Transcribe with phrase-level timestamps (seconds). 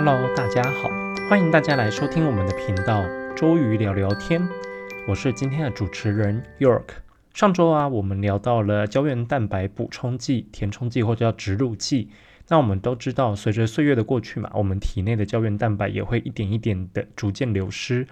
[0.00, 0.88] Hello，大家好，
[1.28, 3.04] 欢迎大家来收听我们的频道
[3.34, 4.40] 周瑜聊聊天。
[5.08, 6.84] 我是今天的主持人 York。
[7.34, 12.10] 上周啊，我们聊到了胶原蛋白补充剂、填充剂或者叫植入剂。
[12.46, 18.06] 那我们都知道，随着岁月的过去嘛，我们体内的胶原蛋白也会一点一点的逐渐流失。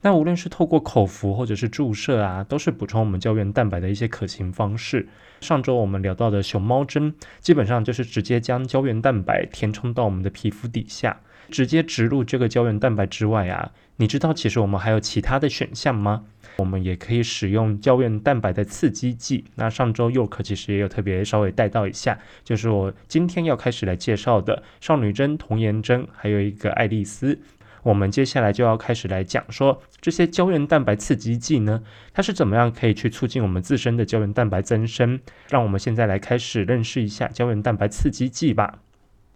[0.00, 5.06] 那无论是透过口服或者是注射啊，都是补充我们胶原蛋白的一些可行方式。
[5.42, 16.24] 上周我们聊到的熊猫针，基本上就是直接将胶原蛋白填充到我们的皮肤底下，直接植入这个胶原蛋白之外啊，你知道其实我们还有其他的选项吗？
[16.58, 19.44] 我们也可以使用胶原蛋白的刺激剂。
[19.56, 27.38] 那上周幼可其实也有特别稍微带到一下，就是我今天要开始来介绍的少女针、童颜针，还有一个爱丽丝。
[27.82, 31.82] 我们接下来就要开始来讲说这些胶原蛋白刺激剂呢，
[32.12, 35.20] 它是怎么样可以去促进我们自身的胶原蛋白增生？
[35.50, 38.78] 让我们现在来开始认识一下胶原蛋白刺激剂吧。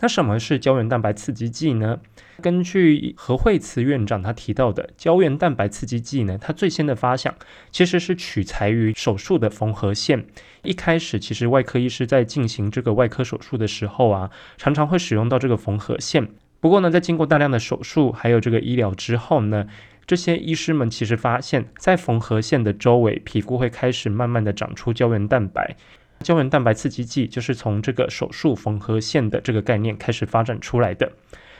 [0.00, 2.00] 那什么是胶原蛋白刺激剂呢？
[2.40, 7.34] 根据何惠慈院长他提到的，胶原蛋白刺激剂呢，它最先的发想
[7.70, 10.24] 其实是取材于手术的缝合线。
[10.62, 16.28] 一开始其实外科医师在进行这个外科手术的时候啊，常常会使用到这个缝合线。
[16.60, 19.66] 不过呢，在经过大量的手术还有这个医疗之后呢，
[20.06, 25.76] 这些医师们其实发现，在缝合线的周围，皮肤会开始慢慢的长出胶原蛋白。
[26.22, 31.12] 胶原蛋白刺激剂就是从这个手术缝合线的这个概念开始发展出来的。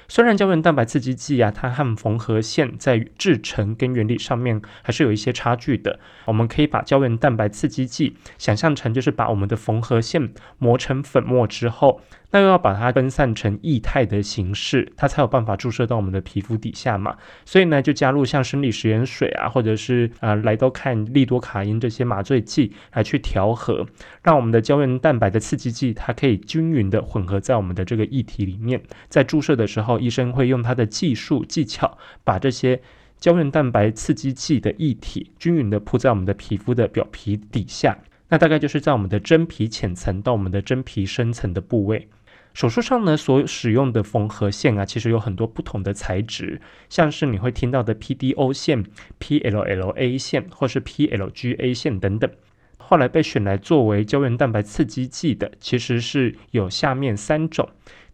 [0.06, 5.98] 虽然胶原蛋白刺激剂啊，它和缝合线在制成跟原理上面还是有一些差距的。
[6.26, 12.02] 我们可以把胶原蛋白刺激剂想象成就是把我们的缝合线磨成粉末之后。
[12.32, 17.16] 那又要把它分散成液态的形式，它才有办法注射到我们的皮肤底下嘛。
[17.44, 23.86] 所以呢，就加入像生理食盐水啊，或者是啊来都看利多卡因这些麻醉剂来去调和，
[24.22, 28.80] 让我们的胶原蛋白的刺激剂它可以均匀的混合在我们的这个液体里面。
[29.08, 32.80] 在注射的时候，医生会用他的技术技巧，把这些
[33.18, 37.98] 胶原蛋白刺激剂的液体均匀的铺在我们的皮肤的表皮底下。
[38.28, 42.08] 那大概就是在我们的真皮浅层到我们的真皮深层的部位。
[42.52, 48.84] 手术上呢，所使用的缝合线啊，其实有很多不同的材质，像是你会听到的 PDO 线、
[49.20, 52.30] PLLA 线或是 PLGA 线等等。
[52.76, 57.68] 后来被选来作为胶原蛋白刺激剂的，其实是有下面三种。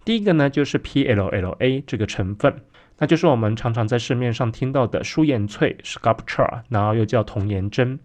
[0.05, 2.61] 第一个呢，就是 PLLA 这个成分，
[2.99, 7.99] 那就是我们常常在市面上听到的舒颜萃 Sculptra，然后又叫童颜针。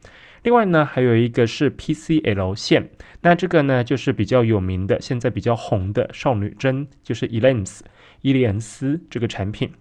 [0.44, 2.90] 另外呢，还有一个是 PCL 线，
[3.22, 7.82] 那这个呢就是比较有名的，现在比较红的少女针，就是 Elens
[8.22, 9.72] 伊莲丝这个产品。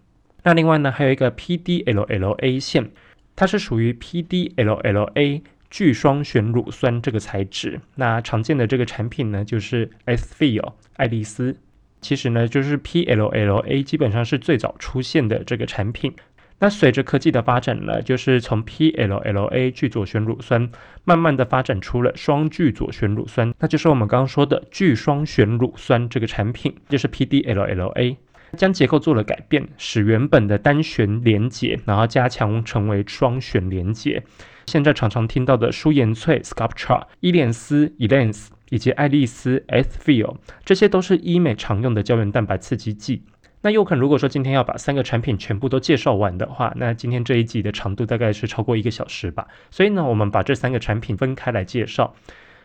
[0.43, 2.91] 那另外呢，还有一个 PDLLA 线，
[3.35, 7.81] 它是属于 PDLLA 聚双旋乳酸这个材质。
[7.95, 11.57] 那常见的这个产品呢，就是 Sfil 爱丽丝。
[12.03, 16.15] 其实呢，就是 PLLA 基本上是最早出现的这个产品。
[16.63, 20.71] 那随着科技的发展呢，就是从 PLLA 聚左旋乳酸，
[21.05, 28.17] 慢慢的发展出了双聚左旋乳酸，那就是我们刚刚说的聚双旋乳酸这个产品，就是 PDLLA，
[28.59, 34.23] 将结构做了改变，使原本的单旋连结，然后加强成为双旋连结。
[34.67, 43.23] 现在常常听到的舒颜萃 Sculptra、伊莲丝 Elens 以及爱丽丝 s f i e l 这些都是医美常用的胶原蛋白刺激剂。
[43.63, 49.49] 那又肯如果说今天要把三个产品全部都介绍完的话，那今天这一集的长度大概是超过一个小时吧。
[49.71, 52.15] 所以呢，我们把这三个产品分开来介绍。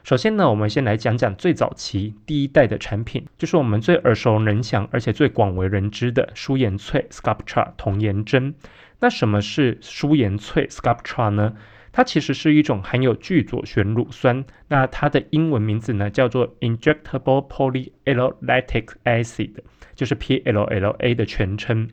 [0.03, 8.53] 首先呢，我们先来讲讲最早期第一代的产品，就是我们最耳熟能详而且最广为人知的舒颜萃 Sculptra 童颜针。
[8.99, 11.55] 那什么是舒颜萃 Sculptra 呢？
[11.95, 19.51] 它其实是一种含有聚左旋乳酸，那它的英文名字呢叫做 Injectable Polyallelic Acid。
[19.95, 21.87] 就是 PLLA 的全称。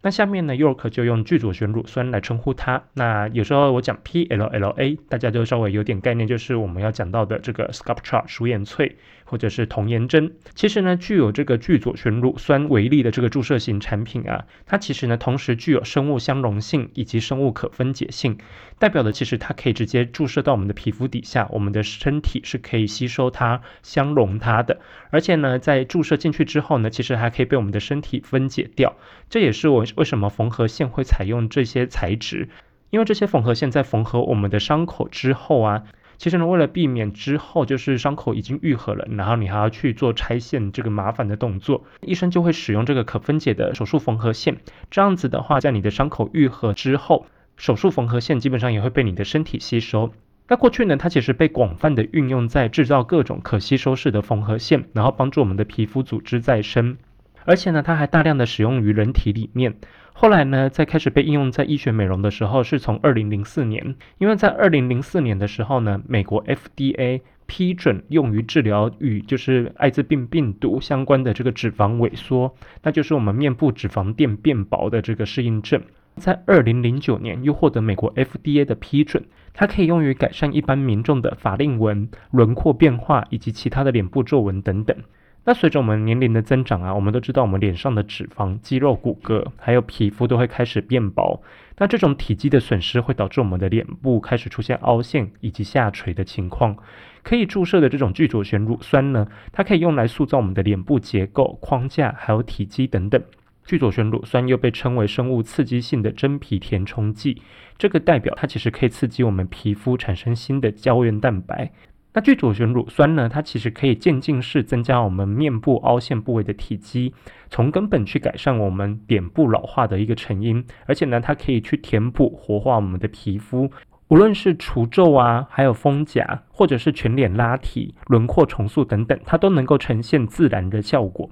[0.00, 2.84] 那下面呢，York 就用聚左旋乳酸来称呼它。
[2.94, 8.96] 那有时候我讲 PLLA，大家就稍微有点概念，就是我们要讲到的这个 Sculptra 舒颜翠。
[9.32, 18.36] 或者是童颜针，其实呢，具有这个聚左旋乳酸为例的这个注射型产品啊，它其实呢，同时具有生物相容性以及生物可分解性，
[18.78, 28.94] 代表的其实它可以直接注射到我们的皮肤底下，我们的身体是可以吸收它、相容它的，而且呢，在注射进去之后呢，其实还可以被我们的身体分解掉。
[29.30, 32.50] 这也是我为什么缝合线会采用这些材质，
[32.90, 35.84] 因为这些缝合线在缝合我们的伤口之后啊。
[36.22, 44.58] 其实呢，为了避免之后就是伤口已经愈合了，然后你还要去做拆线这个麻烦的动作，医生就会使用这个可分解的手术缝合线。
[44.88, 47.26] 这样子的话，在你的伤口愈合之后，
[47.56, 50.12] 手术缝合线基本上也会被你的身体吸收。
[50.46, 56.98] 那过去呢，它其实被广泛的运用在制造各种可吸收式的缝合线，然后帮助我们的皮肤组织再生。
[57.44, 59.74] 而且呢，它还大量的使用于人体里面。
[60.14, 75.82] 后来呢，在开始被应用在医学美容的时候，是从二零零四年，因为在二零零四年的时候呢，美国 FDA 批准用于治疗与就是艾滋病病毒相关的这个脂肪萎缩，那就是我们面部脂肪垫变薄的这个适应症。
[76.16, 79.24] 在二零零九年，又获得美国 FDA 的批准，
[79.54, 84.96] 它可以用于改善一般民众的法令纹、轮廓变化以及其他的脸部皱纹等等。
[85.44, 91.42] 那随着我们年龄的增长啊，我们都知道我们脸上的脂肪、肌肉、骨骼还有皮肤都会开始变薄。
[91.78, 96.76] 那这种体积的损失会导致我们的脸部开始出现凹陷以及下垂的情况。
[97.24, 103.20] 可以注射的这种聚左旋乳酸呢，它可以用来塑造我们的脸部结构、框架还有体积等等。
[103.64, 107.42] 聚左旋乳酸又被称为生物刺激性的真皮填充剂，
[107.78, 111.70] 这个代表它其实可以刺激我们皮肤产生新的胶原蛋白。
[112.14, 117.14] 那聚左旋乳酸呢，它其实可以渐进式增加我们面部凹陷部位的体积，
[117.48, 120.62] 从根本去改善我们脸部老化的一个成因。
[120.86, 123.70] 而且呢，它可以去填补活化我们的皮肤，
[124.08, 131.30] 无论是除皱啊，还有丰颊，或者是全脸拉提、轮廓重塑等等，它都能够呈现自然的效果。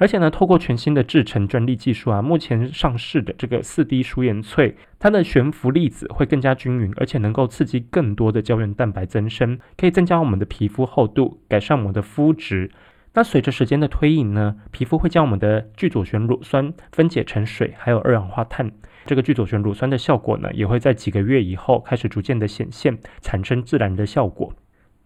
[0.00, 12.70] 而且呢，透过全新的制成专利技术啊，目前上市的这个四 D 舒颜萃，它的悬浮粒子会更加均匀，而且能够刺激更多的胶原蛋白增生，可以增加我们的皮肤厚度，改善我们的肤质。
[13.12, 18.72] 那随着时间的推移呢，皮肤会将我们的聚左旋乳酸分解成水，还有二氧化碳。
[19.04, 24.54] 这个聚左旋乳酸的效果呢，也会在几个月以后开始逐渐的显现，产生自然的效果。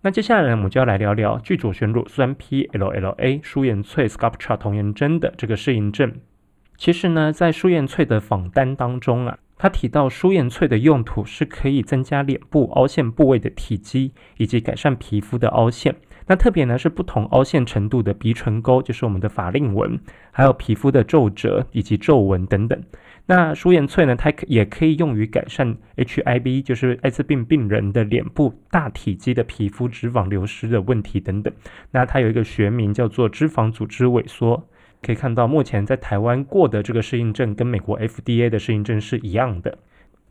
[0.07, 6.21] 那接下来呢，我们就要来聊聊剧组旋乳酸 PLLA 舒颜翠 Sculpture 童颜针的这个适应症。
[6.77, 15.97] 其实呢，在舒颜翠的访单当中啊，他提到舒颜翠的用途是可以增加脸部凹陷部位的体积，以及改善皮肤的凹陷。
[16.27, 19.99] 那特别呢是不同凹陷程度的鼻唇沟，就是我们的法令纹，
[20.31, 22.83] 还有皮肤的皱褶以及皱纹等等。
[23.27, 24.15] 那舒颜萃呢？
[24.15, 31.53] 它也可以用于改善 HIV，就是艾滋病病人的脸部大体积的皮肤脂肪流失的问题等等。
[31.91, 34.67] 那它有一个学名叫做脂肪组织萎缩。
[35.01, 39.79] 可以看到，目前在台湾过的这个适应症跟美国 FDA 的适应症是一样的。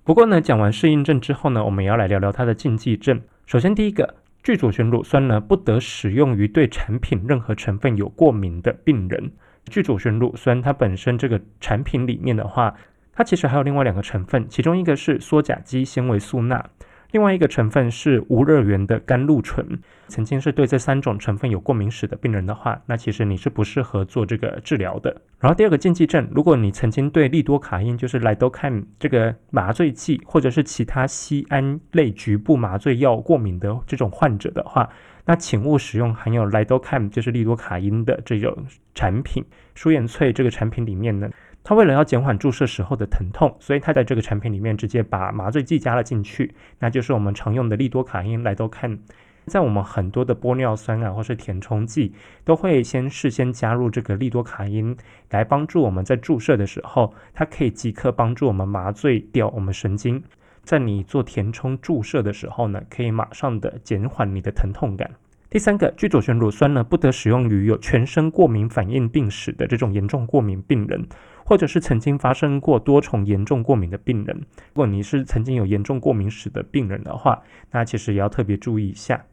[0.03, 3.21] 不过呢，讲完适应症之后呢，我们也要来聊聊它的禁忌症。
[3.45, 9.31] 首先，第一个，聚左旋乳酸呢不得使用于对产品任何成分有过敏的病人。
[9.69, 12.75] 聚左旋乳酸，它本身这个产品里面的话，
[13.13, 16.69] 它其实还有另外两个成分，其中一个是羧甲基纤维素钠，
[17.13, 19.79] 另外一个成分是无热源的甘露醇。
[20.07, 25.15] 曾经是对这三种成分有过敏史的病人的话，那其实你是不适合做这个治疗的。
[25.39, 34.89] 然后第二个禁忌症，如果你曾经对利多卡因，就是来都看这个麻醉剂，或者是其他西安类局部麻醉药过敏的这种患者的话，
[35.25, 39.45] 那请勿使用含有 lidocaine 就是利多卡因的这种产品。
[39.75, 41.29] 舒颜萃这个产品里面呢，
[41.63, 48.99] 它为了要减缓注射时候的疼痛，所以它在这个产品里面直接把麻醉剂加了进去，那就是我们常用的利多卡因 lidocaine。
[49.45, 52.13] 在我们很多的玻尿酸啊，或是填充剂，
[52.45, 54.95] 都会先事先加入这个利多卡因，
[55.31, 60.23] 来帮助我们在注射的时候，它可以即刻帮助我们麻醉掉我们神经。
[60.63, 65.11] 在你做填充注射的时候呢，可以马上的减缓你的疼痛感。
[65.49, 71.05] 第三个，聚左旋乳酸呢，不得使用于有全身过敏反应病史的这种严重过敏病人，
[71.45, 74.37] 或者是曾经发生过多重严重过敏的病人。
[74.37, 79.25] 如果你是曾经有严重过敏史的病人的话，那其实也要特别注意一下。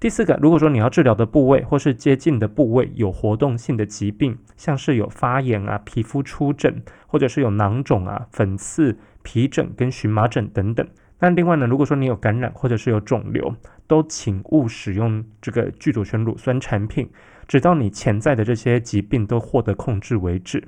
[0.00, 10.86] 第四个，如果说你要治疗的部位或是接近的部位有活动性的疾病，像是有发炎啊、皮肤出疹，或者是有囊肿啊、粉刺、皮疹跟荨麻疹等等。
[11.18, 13.52] 那另外呢，如果说你有感染或者是有肿瘤，
[13.88, 17.10] 都请勿使用这个聚左旋乳酸产品，
[17.48, 20.62] 直到你潜在的这些疾病都获得控制为止。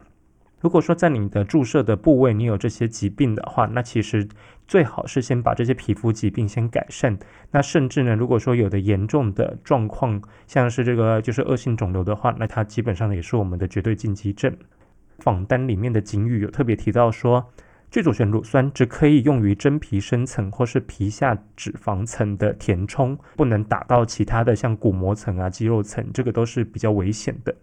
[0.61, 4.29] 如果说在你的注射的部位你有这些疾病的话，那其实
[4.69, 7.19] 最好是先把这些皮肤疾病先改善。
[7.50, 14.55] 那甚至呢，如果说有的严重的状况，像是这个就是恶性肿瘤的话，那它基本上也是我们的绝对禁忌症。
[15.19, 17.50] 访单里面的警语有特别提到说，
[17.90, 27.55] 聚左旋乳酸只可以用于真皮深层或是皮下脂肪层的填充，不能打到其他的像骨膜层啊、肌肉层，这个都是比较危险的。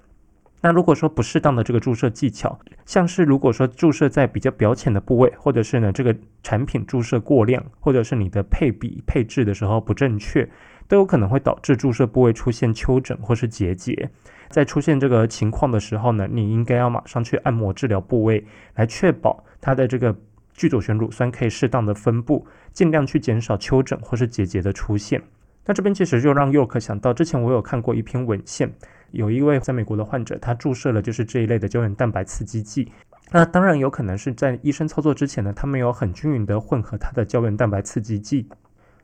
[0.60, 10.50] 那如果说不适当的这个注射技巧，像是如果说注射在比较表浅的部位，或者是呢这个产品注射过量，或者是你的配比配置的时候不正确，
[10.88, 14.10] 都有可能会导致注射部位出现丘疹或是结节。
[14.50, 18.44] 在出现这个情况的时候呢，你应该要马上去按摩治疗部位，
[18.76, 20.16] 来确保它的这个
[20.54, 25.22] 聚左旋乳酸可以适当的分布，尽量去减少丘疹或是结节的出现。
[25.66, 28.74] 那这边其实就让 York 想到，之前我有看过一篇文献，
[29.12, 32.92] 有一位在美国的患者，他注射了就是这一类的胶原蛋白刺激剂。
[33.32, 38.48] 那当然有可能是在医生操作之前呢，他没有很均匀的混合他的胶原蛋白刺激剂，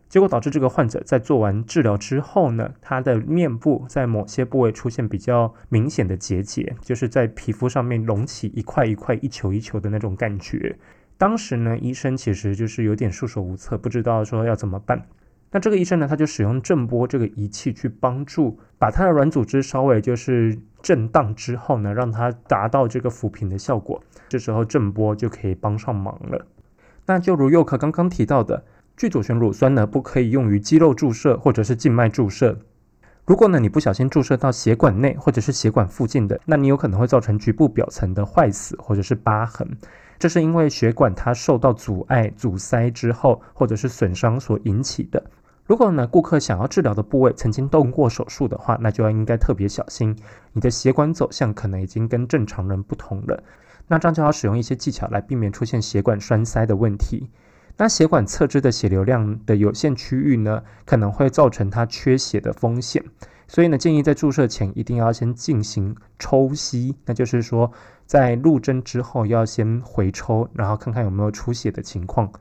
[0.08, 10.78] 结果导致这个患者在做完治疗之后呢，他的面部在某些部位出现比较明显的结节，就是在皮肤上面隆起一块一块、一球一球的那种感觉。
[11.18, 15.06] 当时呢，医生其实就是有点束手无策，不知道说要怎么办。
[15.54, 24.02] 那这个医生呢，他就使用震波这个仪器去帮助把他的软组织稍微就是震荡之后呢，让它达到这个抚平的效果。
[24.28, 26.44] 这时候震波就可以帮上忙了。
[27.06, 28.64] 那就如佑可刚刚提到的，
[28.98, 32.58] 聚左旋乳酸呢，不可以用于肌肉注射或者是静脉注射。
[33.26, 39.78] 如果呢你不小心注射到血管内或者是血管附近的，那你有可能会造成局部表层的坏死或者是疤痕。
[40.18, 45.24] 这是因为血管它受到阻碍、阻塞之后，或者是损伤所引起的。
[45.66, 50.16] 如果呢，顾客想要治疗的部位曾经动过手术的话，那就要应该特别小心，
[50.52, 53.42] 你的血管走向可能已经跟正常人不同了。
[53.88, 57.30] 那这样就要使用一些技巧来避免出现血管栓塞的问题。
[57.78, 63.04] 那血管侧支的血流量的有限区域呢，可能会造成它缺血的风险。
[63.48, 67.72] 所以呢，建议在注射前一定要先进行抽吸，那就是说
[68.06, 72.32] 在入针之后要先回抽，然后看看有没有出血的情况。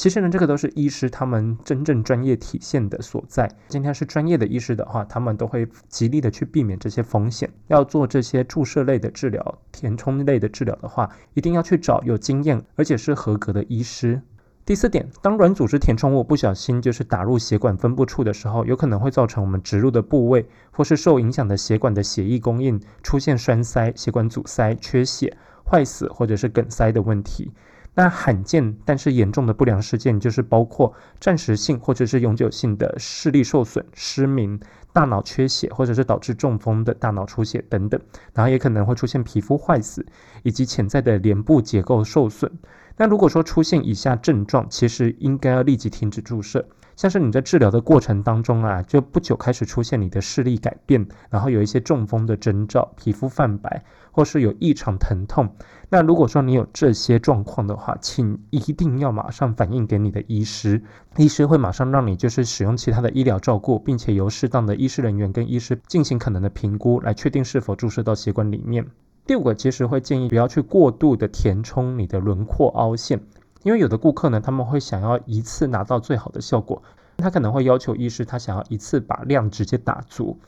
[0.00, 3.46] 其实呢，这个都是医师他们真正专业体现的所在。
[3.68, 7.50] 今天是专业的医师的话，他们都会极力的去避免这些风险。
[7.66, 14.22] 要做这些注射类的治疗、填充类的治疗的话，一定要去找有经验而且是合格的医师。
[14.64, 25.36] 第四点，当软组织填充物不小心就是打入血管分布处的时候，有可能会造成我们植入的部位或是受影响的血管的血液供应出现栓塞、血管阻塞、缺血、
[25.70, 27.52] 坏死或者是梗塞的问题。
[27.94, 34.60] 那罕见但是严重的不良事件，就是包括暂时性或者是永久性的视力受损、失明、
[34.92, 38.00] 大脑缺血，或者是导致中风的大脑出血等等。
[38.32, 40.06] 然后也可能会出现皮肤坏死，
[40.44, 42.50] 以及潜在的脸部结构受损。
[42.96, 46.66] 那如果说出现以下症状，其实应该要立即停止注射。
[46.96, 53.82] 像是你在治疗的过程当中啊，就不久开始出现你的视力改变，然后有一些中风的征兆，皮肤泛白，
[54.12, 55.48] 或是有异常疼痛。
[55.92, 60.80] 那如果说你有这些状况的话，请一定要马上反映给你的医师，
[61.16, 68.86] 医师会马上让你就是使用其他的医疗照顾，并且由适当的医师人员跟医师进行可能的评估，来确定是否注射到血管里面。
[69.26, 73.20] 第五个其实会建议不要去过度的填充你的轮廓凹陷。
[73.64, 76.80] 因为有的顾客呢，他们会想要一次拿到最好的效果，
[77.16, 80.38] 他可能会要求医师他想要一次把量直接打足。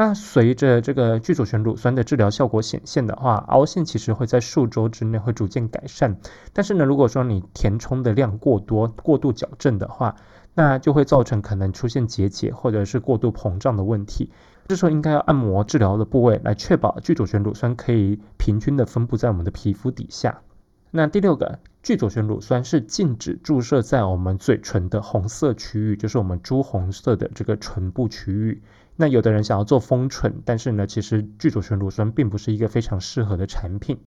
[0.00, 6.20] 那随着这个聚左旋乳酸的治疗效果显现的话，凹陷其实会在数周之内会逐渐改善。
[6.52, 10.14] 但是呢，如果说你填充的量过多、过度矫正的话，
[10.54, 14.30] 那就会造成可能出现结节或者是过度膨胀的问题。
[14.68, 20.42] 这时候应该要按摩治疗的部位，来确保聚左旋乳酸可以平均的分布在我们的皮肤底下。
[20.92, 28.62] 那第六个，聚左旋乳酸是禁止注射在我们嘴唇的红色区域，就是我们朱红色的这个唇部区域。
[29.00, 34.00] 那有的人想要做丰唇，但是呢，其实聚左旋乳酸并不是一个非常适合的产品。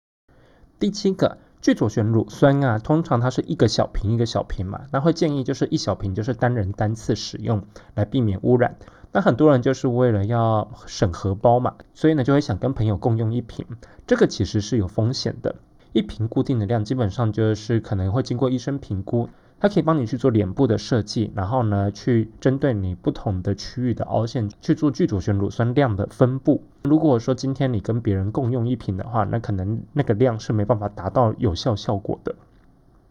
[0.80, 7.62] 第七个，聚左旋乳酸啊，通常它是一个小瓶一个小瓶嘛，那会建议就是一小瓶就是单人单次使用，
[7.94, 8.78] 来避免污染。
[9.12, 13.64] 那很多人就是为了要省荷包嘛，所以呢就会想跟朋友共用一瓶，
[14.08, 15.54] 这个其实是有风险的。
[15.92, 19.28] 一瓶固定的量，基本上就是可能会经过医生评估，
[19.60, 26.62] 它可以帮你去做脸部的设计，然后呢，去针对你不同的区域的凹陷去做聚左旋乳酸量的分布。
[26.84, 32.34] 如果说今天你跟别人共用一瓶的话，那可能那个量是没办法达到有效效果的。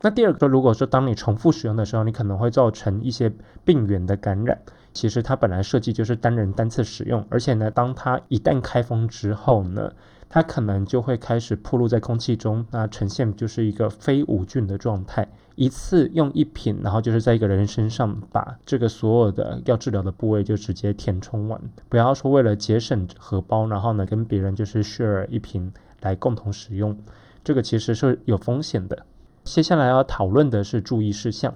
[0.01, 3.32] 那第二个，如果说当你重复使用的时候，你可能会造成一些
[3.63, 4.58] 病原的感染。
[4.91, 9.91] 其实它本来设计就是单人单次使用，而且呢，当它一旦开封之后呢，
[10.29, 15.27] 它可能就会开始暴露在空气中，那呈现就是一个非无菌的状态。
[15.60, 26.98] 一次用一瓶，然后就是在一个人身上把这个所有的要治疗的部位就直接填充完，不要说为了节省荷包，然后呢跟别人就是 share 一瓶来共同使用，
[27.44, 29.06] 这个其实是有风险的。
[29.44, 31.54] 接下来要讨论的是注意事项。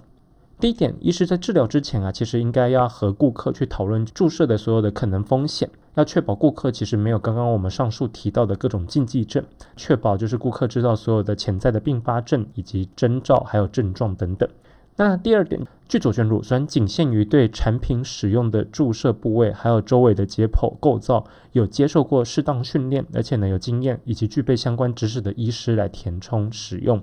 [0.60, 9.44] 第一点，医师在治疗之前啊，其实应该要和顾客去讨论注射的所有的可能风险，要确保顾客其实没有刚刚我们上述提到的各种禁忌症，
[9.76, 14.48] 确保就是顾客知道所有的潜在的并发症以及征兆还有症状等等。
[14.96, 27.02] 那第二点，聚左旋乳酸仅限于对产品使用的注射部位还有周围的解剖构造有接受过适当训练，而且呢有经验以及具备相关知识的医师来填充使用。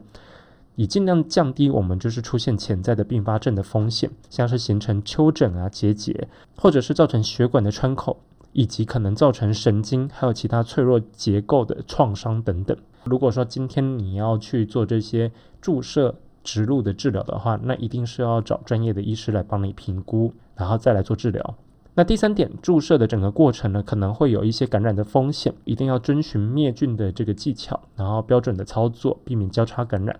[0.80, 8.16] 以尽量降低我们就是出现潜在的并发症的风险，像是形成丘疹啊、结节，或者是造成血管的穿口，
[8.54, 12.74] 以及可能造成神经还有其他脆弱结构的创伤等等。
[13.04, 21.54] 如果说今天你要去做这些注射植入的治疗的话，那一定是要找专业的医师来帮你评估，然后再来做治疗。
[21.92, 30.18] 那第三点，注射的整个过程呢，可能会有一些感染的风险，一定要遵循灭菌的这个技巧，然后标准的操作，避免交叉感染。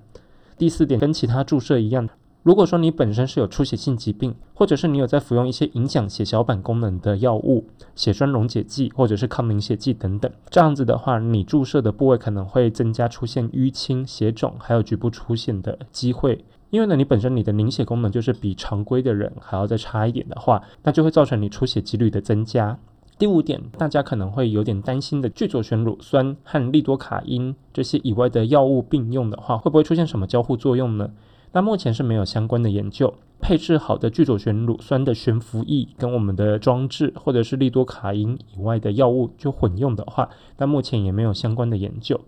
[0.61, 2.07] 第四点，跟其他注射一样。
[2.43, 7.65] 如果说你本身是有出血性疾病，或者是你有在服用一些影响血小板功能的药物、
[7.95, 16.45] 血栓溶解剂或者是抗凝血剂等等，这样子的话，你注射的部位可能会增加出现淤青、血肿，还有局部出现的机会。
[16.69, 22.79] 因为呢，你本身你的凝血功能就是比常规的人还要再差一点的话，那就会造成你出血几率的增加。
[23.21, 31.11] 第五点，大家可能会有点担心的，聚左旋乳酸和利多卡因这些以外的药物并用的话，会不会出现什么交互作用呢？
[31.53, 33.13] 那目前是没有相关的研究。
[33.39, 42.19] 配置好的聚左旋乳酸的悬浮液跟我们的装置或者是利多卡因以外的药物就混用的话，那目前也没有相关的研究。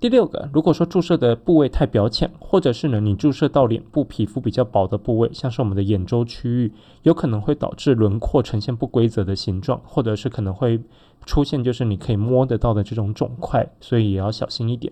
[0.00, 10.80] 第六个，如果说注射的部位太表浅，或者是呢你注射到脸部皮肤比较薄的部位，像是我们的眼周区域，有可能会导致轮廓呈现不规则的形状，或者是可能会
[11.26, 14.90] 出现就是你可以摸得到的这种肿块，所以也要小心一点。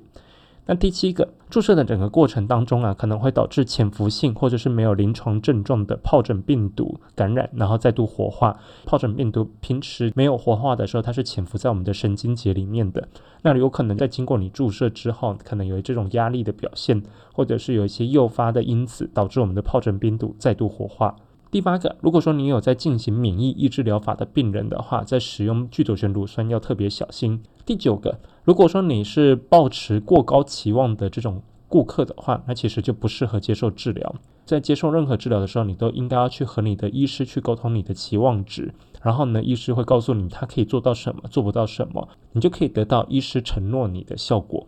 [0.70, 8.54] 那第七个，注射的整个过程当中啊，可能会导致潜伏性或者是没有临床症状的疱疹病毒感染，然后再度活化。
[8.84, 13.08] 疱疹病毒平时没有活化的时候，它是潜伏在我们的神经节里面的。
[13.40, 21.16] 那有可能在经过你注射之后，可能有这种压力的表现，或者是有一些诱发的因子，导致我们的疱疹病毒再度活化。
[21.50, 27.42] 第八个，如果说你有在进行免疫抑制疗法的病人的话，在使用聚左旋乳酸要特别小心。
[27.64, 28.18] 第九个，
[28.48, 34.14] 如果说你是抱持过高期望的这种顾客的话，那其实就不适合接受治疗。
[34.46, 44.66] 在接受任何治疗的时候，你都应该要去和你的医师去沟通你的期望值，然后呢，医师会告诉你他可以做到什么，做不到什么，你就可以得到医师承诺你的效果。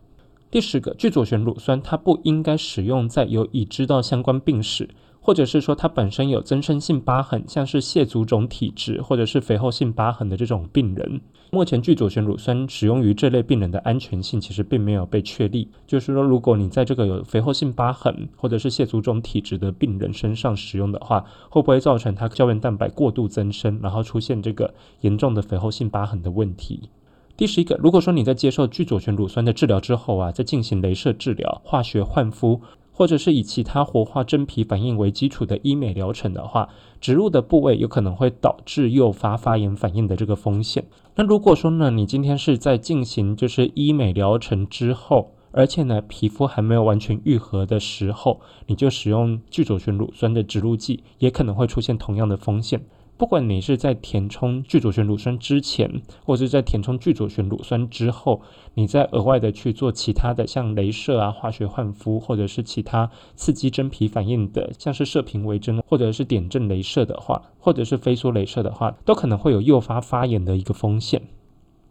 [0.50, 4.90] 第十个，聚左旋乳酸它不应该使用在有已知道相关病史。
[5.20, 15.68] 或者是说它本身有增生性疤痕，像是蟹足肿体质或者是肥厚性疤痕的这种病人，目前聚左旋乳酸使用于这类病人的安全性其实并没有被确立。
[15.86, 26.88] 就是说，如果你在这个有肥厚性疤痕或者是蟹足肿体质的病人身上使用的话，会不会造成他胶原蛋白过度增生，然后出现这个严重的肥厚性疤痕的问题？
[27.36, 32.60] 第十一个，如果说你在接受聚左旋乳酸的治疗之后啊，在进行镭射治疗、化学焕肤。
[32.92, 36.68] 或者是以其他活化真皮反应为基础的医美疗程的话，
[37.00, 40.84] 植入的部位有可能会导致诱发发炎反应的这个风险。
[41.14, 52.82] 那如果说呢，你今天是在进行就是医美疗程之后，而且呢皮肤还没有完全愈合的时候，你就使用聚左旋乳酸的植入剂，也可能会出现同样的风险。
[53.20, 58.40] 不管你是在填充聚左旋乳酸之前，或者是在填充聚左旋乳酸之后，
[58.72, 71.20] 你再额外的去做其他的像镭射啊、化学焕肤，或者是其他刺激真皮反应的，像是射频微针或者是点阵镭射的话，或者是飞梭镭射的话，都可能会有诱发发炎的一个风险。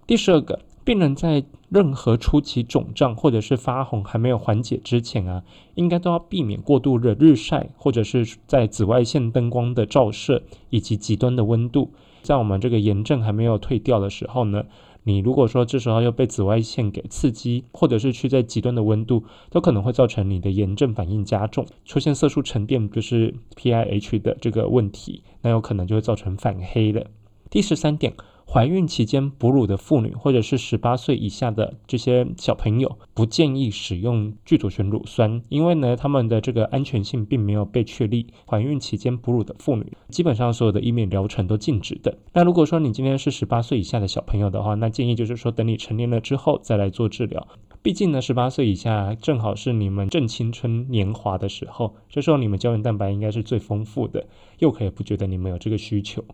[0.09, 0.59] 第十二个。
[0.83, 5.43] 病人在任何初期肿胀或者是发红还没有缓解之前啊，
[5.75, 10.41] 应该都要避免过度的日晒，或者是在紫外线灯光的照射
[10.71, 11.91] 以及极端的温度。
[12.23, 14.63] 在我们这个炎症还没有退掉的时候呢，
[15.03, 27.05] 你如果说这时候又被紫外线给刺激，或者是去在极端的温度，都可能会造成你的炎症反应加重，出现色素沉淀，就是 PIH 的这个问题，那有可能就会造成反黑了。
[27.51, 28.11] 第十三点。
[28.51, 38.25] 怀孕期间哺乳的妇女，或者是十八岁以下的这些小朋友，不建议使用聚左旋乳酸，因为呢，他们的这个安全性并没有被确立。
[38.47, 42.17] 怀孕期间哺乳的妇女，基本上所有的医美疗程都禁止的。
[42.33, 47.47] 那如果说你今天是十八岁以下的小朋友的话，那建议就是说，等你成年了之后再来做治疗。
[47.83, 54.25] 毕竟呢，十八岁以下正好是你们正青春年华的时候，这时候你们胶原蛋白应该是最丰富的，
[54.57, 56.25] 又可以不觉得你们有这个需求。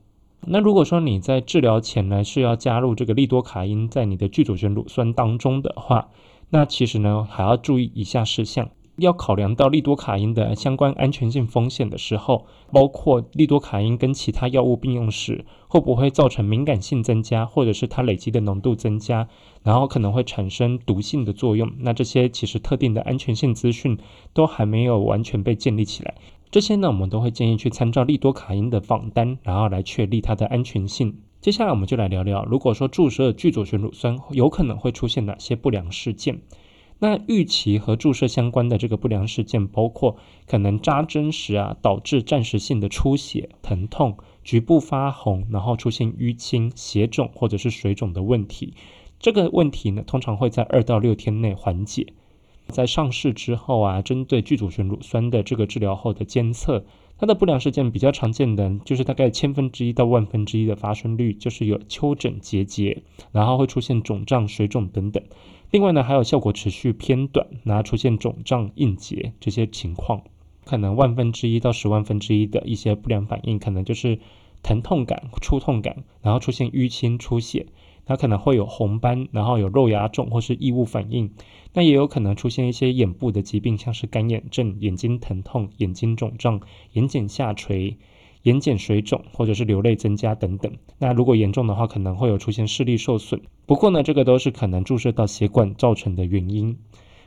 [0.48, 6.10] 那如果说你在治疗前呢是要加入这个利多卡因在你的聚左旋乳酸当中的话，
[6.50, 19.28] 那其实呢还要注意以下事项，要考量到利多卡因的相关安全性风险的时候，包括利多卡因跟其他药物并用时会不会造成敏感性增加，或者是它累积的浓度增加，
[19.64, 21.72] 然后可能会产生毒性的作用。
[21.80, 23.98] 那这些其实特定的安全性资讯
[24.34, 26.14] 都还没有完全被建立起来。
[26.56, 31.18] 这些呢，我们都会建议去参照利多卡因的访单，然后来确立它的安全性。
[31.42, 36.40] 接下来我们就来聊聊，如果说注射聚左旋乳酸，有可能会出现哪些不良事件。
[37.00, 40.16] 那预期和注射相关的这个不良事件，包括
[40.48, 48.74] 可能扎针时啊导致暂时性的出血、疼痛、局部发红，然后出现淤青、血肿或者是水肿的问题。
[49.20, 52.14] 这个问题呢，通常会在二到六天内缓解。
[52.68, 56.84] 在上市之后啊，针对聚组醛乳酸的这个治疗后的监测，
[57.18, 65.24] 它的不良事件比较常见的就是大概千分之一到万分之一的发生率，就是有丘疹结节，然后会出现肿胀、水肿等等。
[65.72, 70.22] 另外呢，还有效果持续偏短，然后出现肿胀、硬结这些情况，
[70.66, 74.20] 可能万分之一到十万分之一的一些不良反应，可能就是
[74.64, 77.68] 疼痛感、触痛感，然后出现淤青、出血。
[78.08, 81.32] 它可能会有红斑，然后有肉芽肿或是异物反应，
[81.76, 86.62] 那也有可能出现一些眼部的疾病，像是干眼症、眼睛疼痛、眼睛肿胀、
[86.94, 87.98] 眼睑下垂、
[88.44, 90.72] 眼睑水肿或者是流泪增加等等。
[90.98, 93.42] 那如果严重的话，可能会有出现视力受损。
[93.66, 96.78] 不过呢，这个都是可能注射到血管造成的原因。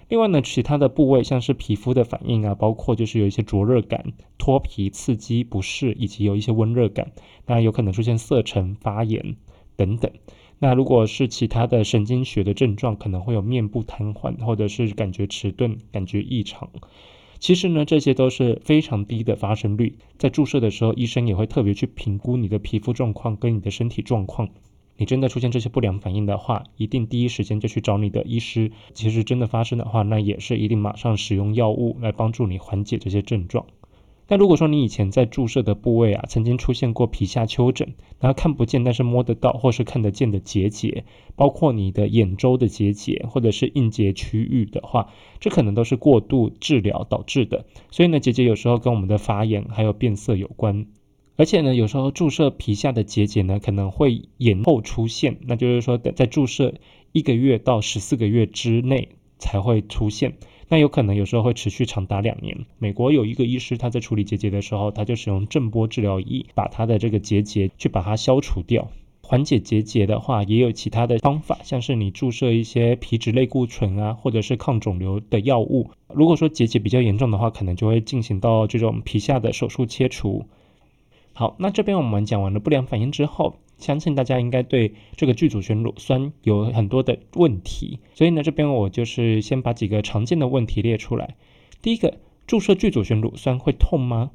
[0.09, 7.13] 另外呢，其他的部位像是皮肤的反应啊，包括就是有一些灼热感、脱皮、刺激、不适，以及有一些温热感，
[7.45, 9.37] 那有可能出现色沉、发炎
[9.77, 10.11] 等等。
[10.61, 16.69] 那如果是其他的神经学的症状，可能会有面部瘫痪，或者是感觉迟钝、感觉异常。
[17.39, 19.97] 其实呢，这些都是非常低的发生率。
[20.19, 24.49] 在注射的时候，医生也会特别去评估你的皮肤状况跟你的身体状况。
[24.97, 28.73] 你真的出现这些不良反应的话，一定第一时间就去找你的医师。
[28.95, 33.65] 其实真的发生的话，那也是一定马上使用药物来帮助你缓解这些症状。
[34.31, 45.09] 但如果说你以前在注射的部位啊，曾经出现过皮下丘疹，然后看不见但是摸得到或是看得见的结节，包括你的眼周的结节或者是硬结区域的话，
[45.41, 47.65] 这可能都是过度治疗导致的。
[47.91, 50.85] 所以呢，结节有时候跟我们的发炎还有变色有关，
[51.37, 56.75] 而且呢，有时候注射皮下的结节呢，可能会延后出现，那就是说在注射
[57.13, 60.35] 一个月到十四个月之内才会出现。
[60.69, 62.67] 那有可能有时候会持续长达两年。
[62.79, 68.89] 美国有一个医师，他在处理结节的时候，他就使用震波治疗仪，把他的这个结节去把它消除掉。
[69.23, 75.91] 缓解结节的话，也有其他的方法，像是你注射一些皮质类固醇啊，或者是抗肿瘤的药物。
[76.13, 80.47] 如果说结节比较严重的话，可能就会进行到这种皮下的手术切除。
[81.33, 83.57] 好，那这边我们讲完了不良反应之后。
[83.79, 91.37] 相信大家应该对这个聚组旋乳酸有很多的问题，所以呢，这边我就是先把几个常见的问题列出来。
[91.81, 94.33] 第一个，注射聚组旋乳酸会痛吗？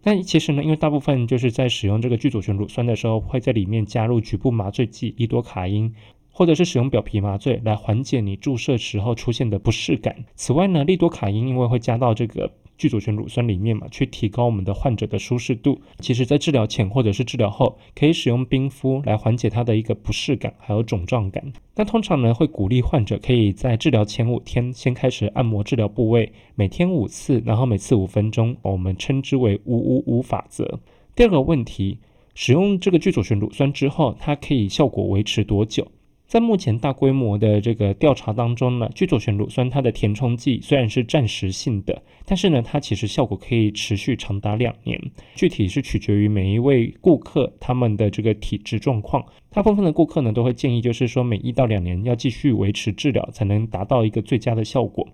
[0.00, 5.94] 但其实呢，因为大部分就是在使用这个聚组旋乳酸的时候，会在里面加入局部麻醉剂利多卡因，
[6.30, 10.24] 或者是使用表皮麻醉来缓解你注射时候出现的不适感。
[10.36, 12.50] 此外呢，利多卡因因为会加到这个。
[12.76, 15.80] 聚左旋乳酸里面嘛，去提高我们的患者的舒适度。
[16.00, 21.52] 其实，在治疗前或者是治疗后，可以使用冰敷来缓解它的一个不适感，还有肿胀感。
[21.76, 30.80] 那通常呢，会鼓励患者可以在治疗前五天先开始按摩治疗部位，每天五次，然后每次五分钟，我们称之为五五五法则。
[31.14, 31.98] 第二个问题，
[32.34, 35.86] 使用这个聚左旋乳酸之后，它可以效果维持多久？
[36.34, 45.00] 在目前大规模的这个调查当中呢，聚左旋乳酸它的填充剂虽然是暂时性的，但是呢，它其实效果可以持续长达两年。
[45.36, 49.24] 具体是取决于每一位顾客他们的这个体质状况。
[49.52, 55.06] 大部分的顾客呢都会建议，就是说每一到两年要继续维持治疗，才能达到一个最佳的效果。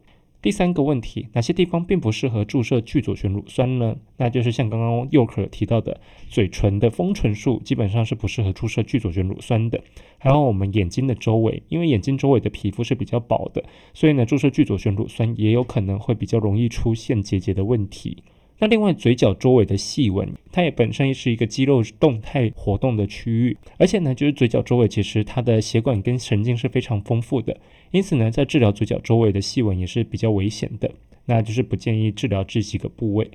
[0.42, 3.94] 第三个问题，哪些地方并不适合注射聚左旋乳酸呢？
[4.16, 6.00] 那就是像刚刚右可提到的，
[6.30, 9.78] 嘴唇的丰唇术基本上是不适合注射聚左旋乳酸的。
[10.16, 18.22] 还有我们眼睛的周围，因为眼睛周围的皮肤是比较薄的，所以呢，注射聚左旋乳酸也有可能会比较容易出现结节的问题。
[18.62, 27.58] 那另外，嘴角周围的细纹，它也本身是一个肌肉动态活动的区域，而且呢，就是嘴角周围其实它的血管跟神经是非常丰富的，
[27.90, 30.92] 因此呢，在治疗嘴角周围的细纹也是比较危险的，
[31.24, 33.30] 那就是不建议治疗这几个部位。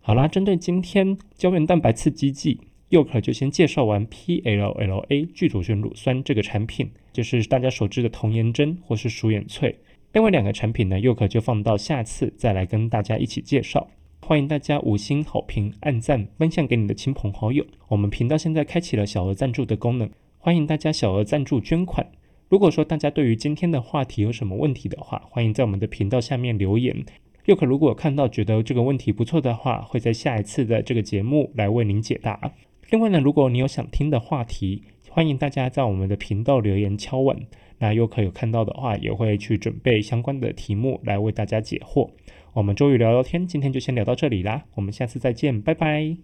[0.00, 2.60] 好啦，针对今天胶原蛋白刺激剂，
[2.90, 9.74] 又可就先介绍完 PLLA 聚左旋乳酸这个产品，就是大家熟知的童颜针或是舒眼萃。
[10.12, 13.88] 另外两个产品呢，又可就放到下次再来跟大家一起介绍。
[14.20, 17.64] 欢迎大家五星好评、按赞、分享给你的亲朋好友。
[17.88, 22.06] 我们频道现在开启了小额赞助的功能，欢迎大家小额赞助捐款。
[22.48, 27.04] 如果说大家对于今天的话题有什么问题的话，欢迎在我们的频道下面留言。
[27.46, 32.52] 又可如果看到觉得这个问题不错的话，会在下一次的这个节目来为您解答。
[32.90, 37.38] 另外呢，如果你有想听的话题，欢迎大家在我们的频道留言敲碗。
[37.80, 42.10] 那又可有看到的话，也会去准备相关的题目来为大家解惑。
[42.58, 46.16] 我们周瑜聊聊天，今天就先聊到这里啦，我们下次再见，拜拜。